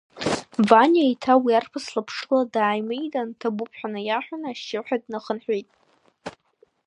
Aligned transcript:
Ваниа 0.69 1.05
еиҭа 1.07 1.33
уи 1.43 1.53
арԥыс 1.59 1.85
лаԥшыла 1.95 2.43
дааимидан, 2.53 3.29
ҭабуп 3.39 3.71
ҳәа 3.77 3.87
наиаҳәаны, 3.93 4.47
ашьшьыҳәа 4.49 5.01
днахынҳәит. 5.03 5.69